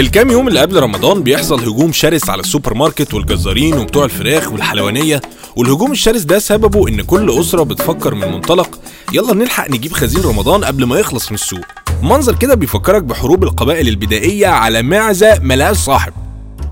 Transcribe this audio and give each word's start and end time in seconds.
الكام 0.00 0.30
يوم 0.30 0.48
اللي 0.48 0.60
قبل 0.60 0.82
رمضان 0.82 1.22
بيحصل 1.22 1.60
هجوم 1.60 1.92
شرس 1.92 2.30
على 2.30 2.40
السوبر 2.40 2.74
ماركت 2.74 3.14
والجزارين 3.14 3.74
وبتوع 3.78 4.04
الفراخ 4.04 4.52
والحلوانية. 4.52 5.20
والهجوم 5.56 5.92
الشرس 5.92 6.22
ده 6.22 6.38
سببه 6.38 6.88
إن 6.88 7.02
كل 7.02 7.40
أسرة 7.40 7.62
بتفكر 7.62 8.14
من 8.14 8.32
منطلق. 8.32 8.78
يلا 9.12 9.34
نلحق 9.34 9.70
نجيب 9.70 9.92
خزين 9.92 10.22
رمضان 10.22 10.64
قبل 10.64 10.84
ما 10.84 10.98
يخلص 10.98 11.28
من 11.30 11.34
السوق. 11.34 11.64
منظر 12.02 12.34
كده 12.34 12.54
بيفكرك 12.54 13.02
بحروب 13.02 13.44
القبائل 13.44 13.88
البدائية 13.88 14.46
على 14.46 14.82
معزة 14.82 15.38
ملهاش 15.42 15.76
صاحب. 15.76 16.12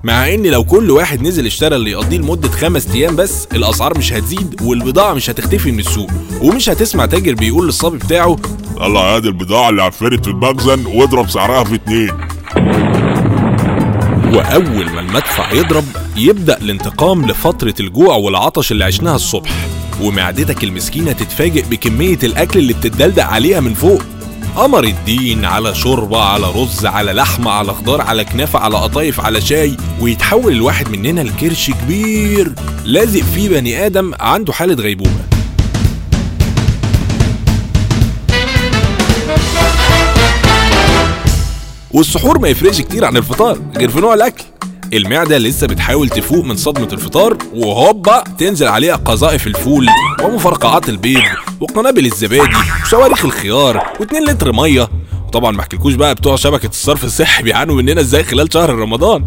مع 0.03 0.33
إن 0.33 0.47
لو 0.47 0.63
كل 0.63 0.91
واحد 0.91 1.21
نزل 1.21 1.45
اشترى 1.45 1.75
اللي 1.75 1.91
يقضيه 1.91 2.17
لمدة 2.17 2.49
خمس 2.49 2.87
أيام 2.95 3.15
بس 3.15 3.47
الأسعار 3.53 3.97
مش 3.97 4.13
هتزيد 4.13 4.61
والبضاعة 4.61 5.13
مش 5.13 5.29
هتختفي 5.29 5.71
من 5.71 5.79
السوق. 5.79 6.09
ومش 6.41 6.69
هتسمع 6.69 7.05
تاجر 7.05 7.33
بيقول 7.33 7.65
للصبي 7.65 7.97
بتاعه 7.97 8.37
يلا 8.77 8.99
هات 8.99 9.23
البضاعة 9.23 9.69
اللي 9.69 9.83
عفرت 9.83 10.23
في 10.25 10.31
المخزن 10.31 10.85
واضرب 10.85 11.29
سعرها 11.29 11.63
في 11.63 11.75
اتنين. 11.75 12.11
وأول 14.33 14.89
ما 14.89 14.99
المدفع 14.99 15.51
يضرب 15.51 15.85
يبدأ 16.15 16.57
الانتقام 16.57 17.25
لفترة 17.25 17.73
الجوع 17.79 18.15
والعطش 18.15 18.71
اللي 18.71 18.83
عشناها 18.83 19.15
الصبح. 19.15 19.51
ومعدتك 20.01 20.63
المسكينة 20.63 21.11
تتفاجئ 21.11 21.61
بكمية 21.61 22.17
الأكل 22.23 22.59
اللي 22.59 22.73
بتدلدق 22.73 23.23
عليها 23.23 23.59
من 23.59 23.73
فوق. 23.73 24.01
قمر 24.55 24.83
الدين 24.83 25.45
على 25.45 25.75
شوربة 25.75 26.21
على 26.21 26.51
رز 26.55 26.85
على 26.85 27.13
لحمة 27.13 27.51
على 27.51 27.73
خضار 27.73 28.01
على 28.01 28.25
كنافة 28.25 28.59
على 28.59 28.77
قطايف 28.77 29.19
على 29.19 29.41
شاي. 29.41 29.77
ويتحول 29.99 30.53
الواحد 30.53 30.89
مننا 30.89 31.21
لكرش 31.21 31.71
كبير 31.71 32.53
لازق 32.85 33.21
فيه 33.21 33.49
بني 33.49 33.85
آدم 33.85 34.13
عنده 34.19 34.53
حالة 34.53 34.73
غيبوبة. 34.73 35.38
والسحور 41.93 42.39
ما 42.39 42.47
يفرقش 42.47 42.81
كتير 42.81 43.05
عن 43.05 43.17
الفطار 43.17 43.59
غير 43.77 43.89
في 43.89 43.99
نوع 44.01 44.13
الأكل. 44.13 44.43
المعدة 44.93 45.37
لسه 45.37 45.67
بتحاول 45.67 46.09
تفوق 46.09 46.45
من 46.45 46.55
صدمة 46.55 46.87
الفطار 46.93 47.37
وهوبا 47.53 48.23
تنزل 48.37 48.67
عليها 48.67 48.95
قذائف 48.95 49.47
الفول 49.47 49.87
ومفرقعات 50.23 50.89
البيض 50.89 51.21
وقنابل 51.59 52.05
الزبادي 52.05 52.55
وصواريخ 52.83 53.25
الخيار 53.25 53.93
و2 53.99 54.29
لتر 54.29 54.51
مية. 54.51 54.87
وطبعا 55.27 55.51
ما 55.51 55.61
احكيلكوش 55.61 55.93
بقى 55.93 56.15
بتوع 56.15 56.35
شبكة 56.35 56.69
الصرف 56.69 57.03
الصحي 57.03 57.43
بيعانوا 57.43 57.75
مننا 57.75 58.01
إزاي 58.01 58.23
خلال 58.23 58.53
شهر 58.53 58.69
رمضان. 58.69 59.25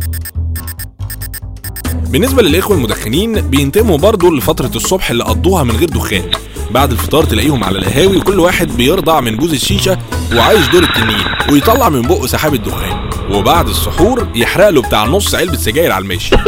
بالنسبة 2.09 2.43
للإخوة 2.43 2.77
المدخنين 2.77 3.41
بينتموا 3.41 3.99
برضه 3.99 4.31
لفترة 4.31 4.71
الصبح 4.77 5.11
اللي 5.11 5.25
قضوها 5.25 5.63
من 5.63 5.77
غير 5.77 5.89
دخان. 5.89 6.31
بعد 6.73 6.93
الفطار 6.93 7.25
تلاقيهم 7.25 7.65
على 7.65 7.79
القهاوي 7.79 8.17
وكل 8.17 8.41
واحد 8.41 8.77
بيرضع 8.77 9.21
من 9.21 9.37
بوز 9.37 9.53
الشيشة 9.53 9.99
وعايش 10.37 10.69
دور 10.69 10.83
التنين 10.83 11.25
ويطلع 11.51 11.89
من 11.89 12.03
بقه 12.03 12.27
سحاب 12.27 12.55
الدخان. 12.55 13.11
وبعد 13.31 13.69
السحور 13.69 14.29
يحرق 14.35 14.69
له 14.69 14.83
بتاع 14.83 15.05
نص 15.05 15.35
علبة 15.35 15.57
سجاير 15.57 15.93
على 15.93 16.03
الماشي. 16.03 16.37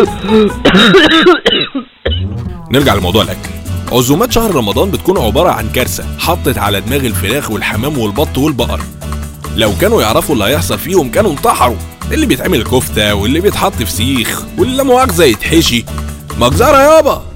نرجع 2.73 2.95
لموضوع 2.95 3.23
الأكل. 3.23 3.49
عزومات 3.93 4.33
شهر 4.33 4.55
رمضان 4.55 4.91
بتكون 4.91 5.19
عبارة 5.19 5.51
عن 5.51 5.69
كارثة 5.69 6.05
حطت 6.19 6.59
على 6.59 6.81
دماغ 6.81 7.01
الفراخ 7.01 7.51
والحمام 7.51 7.99
والبط 7.99 8.39
والبقر. 8.39 8.81
لو 9.57 9.73
كانوا 9.81 10.03
يعرفوا 10.03 10.35
اللي 10.35 10.45
هيحصل 10.45 10.79
فيهم 10.79 11.11
كانوا 11.11 11.31
انتحروا. 11.31 11.77
اللي 12.13 12.27
بيتعمل 12.27 12.65
كفتة 12.65 13.15
واللي 13.15 13.41
بيتحط 13.41 13.83
فسيخ 13.83 14.43
واللي 14.59 14.77
لا 14.77 14.83
مؤاخذة 14.83 15.25
يتحشي 15.25 15.85
مجزرة 16.39 16.77
يابا. 16.77 17.34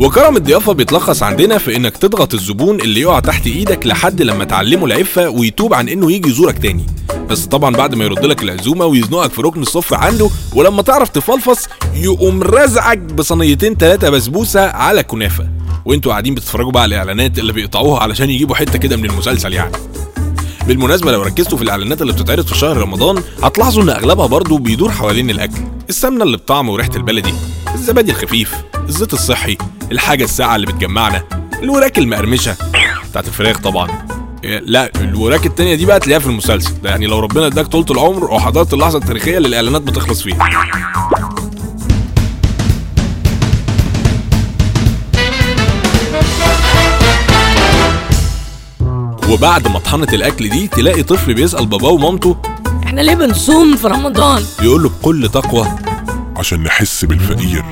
وكرم 0.00 0.36
الضيافة 0.36 0.72
بيتلخص 0.72 1.22
عندنا 1.22 1.58
في 1.58 1.76
إنك 1.76 1.96
تضغط 1.96 2.34
الزبون 2.34 2.80
اللي 2.80 3.00
يقع 3.00 3.20
تحت 3.20 3.46
إيدك 3.46 3.86
لحد 3.86 4.22
لما 4.22 4.44
تعلمه 4.44 4.84
العفة 4.86 5.28
ويتوب 5.30 5.74
عن 5.74 5.88
إنه 5.88 6.12
يجي 6.12 6.28
يزورك 6.28 6.58
تاني. 6.58 6.86
بس 7.30 7.46
طبعا 7.46 7.76
بعد 7.76 7.94
ما 7.94 8.04
يرد 8.04 8.24
لك 8.24 8.42
العزومة 8.42 8.84
ويزنقك 8.84 9.30
في 9.32 9.42
ركن 9.42 9.62
الصف 9.62 9.94
عنده 9.94 10.30
ولما 10.54 10.82
تعرف 10.82 11.08
تفلفص 11.08 11.66
يقوم 11.94 12.42
رزعك 12.42 12.98
بصينيتين 12.98 13.78
تلاتة 13.78 14.10
بسبوسة 14.10 14.60
على 14.70 15.02
كنافة. 15.02 15.48
وإنتوا 15.84 16.12
قاعدين 16.12 16.34
بتتفرجوا 16.34 16.72
بقى 16.72 16.82
على 16.82 16.94
الإعلانات 16.94 17.38
اللي 17.38 17.52
بيقطعوها 17.52 18.00
علشان 18.00 18.30
يجيبوا 18.30 18.56
حتة 18.56 18.78
كده 18.78 18.96
من 18.96 19.04
المسلسل 19.04 19.52
يعني. 19.52 19.72
بالمناسبة 20.66 21.12
لو 21.12 21.22
ركزتوا 21.22 21.58
في 21.58 21.64
الإعلانات 21.64 22.02
اللي 22.02 22.12
بتتعرض 22.12 22.46
في 22.46 22.58
شهر 22.58 22.76
رمضان 22.76 23.22
هتلاحظوا 23.42 23.82
إن 23.82 23.88
أغلبها 23.88 24.26
برضه 24.26 24.58
بيدور 24.58 24.90
حوالين 24.90 25.30
الأكل. 25.30 25.58
السمنة 25.88 26.24
اللي 26.24 26.36
بطعم 26.36 26.68
وريحة 26.68 26.90
البلدي. 26.96 27.34
الزبادي 27.74 28.12
الخفيف 28.12 28.54
الزيت 28.88 29.12
الصحي 29.12 29.56
الحاجة 29.92 30.24
الساعة 30.24 30.56
اللي 30.56 30.66
بتجمعنا 30.66 31.22
الوراك 31.62 31.98
المقرمشة 31.98 32.56
بتاعت 33.10 33.28
الفراخ 33.28 33.58
طبعا. 33.58 33.88
إيه، 34.44 34.58
لا 34.58 34.90
الوراك 35.00 35.46
التانية 35.46 35.74
دي 35.74 35.86
بقى 35.86 36.00
تلاقيها 36.00 36.20
في 36.20 36.26
المسلسل. 36.26 36.80
ده 36.82 36.90
يعني 36.90 37.06
لو 37.06 37.18
ربنا 37.18 37.46
اداك 37.46 37.66
طولة 37.66 37.86
العمر 37.90 38.24
وحضرت 38.24 38.74
اللحظة 38.74 38.98
التاريخية 38.98 39.36
اللي 39.36 39.48
الإعلانات 39.48 39.82
بتخلص 39.82 40.22
فيها. 40.22 40.38
وبعد 49.30 49.68
ما 49.68 49.78
طحنة 49.78 50.08
الأكل 50.12 50.48
دي 50.48 50.66
تلاقي 50.68 51.02
طفل 51.02 51.34
بيسأل 51.34 51.66
باباه 51.66 51.88
ومامته 51.90 52.36
إحنا 52.84 53.00
ليه 53.00 53.14
بنصوم 53.14 53.76
في 53.76 53.86
رمضان؟ 53.86 54.42
يقول 54.62 54.82
له 54.82 54.88
بكل 54.88 55.28
تقوى 55.28 55.68
عشان 56.38 56.62
نحس 56.62 57.04
بالفقير. 57.04 57.64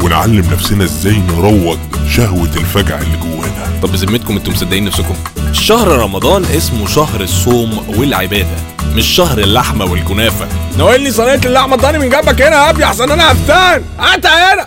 ونعلم 0.00 0.48
نفسنا 0.52 0.84
إزاي 0.84 1.16
نروج 1.16 1.78
شهوة 2.16 2.56
الفجع 2.56 2.98
اللي 2.98 3.16
جوانا. 3.16 3.80
طب 3.82 3.92
بذمتكم 3.92 4.36
أنتوا 4.36 4.52
مصدقين 4.52 4.84
نفسكم؟ 4.84 5.14
شهر 5.52 5.88
رمضان 5.88 6.44
اسمه 6.44 6.86
شهر 6.86 7.20
الصوم 7.20 7.94
والعبادة 7.98 8.56
مش 8.94 9.06
شهر 9.06 9.38
اللحمة 9.38 9.84
والكنافة. 9.84 10.48
ناولني 10.78 11.10
صينية 11.10 11.40
اللحمة 11.44 11.74
الضاني 11.74 11.98
من 11.98 12.08
جنبك 12.08 12.42
هنا 12.42 12.56
يا 12.56 12.70
ابني 12.70 12.84
احسن 12.84 13.10
أنا 13.10 13.32
هفتان. 13.32 13.82
هاتها 13.98 14.54
هنا. 14.54 14.66